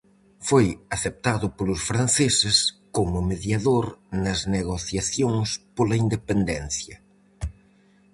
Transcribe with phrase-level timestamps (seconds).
[0.47, 2.57] Foi aceptado polos franceses
[2.95, 3.85] como mediador
[4.23, 6.95] nas negociacións pola independencia.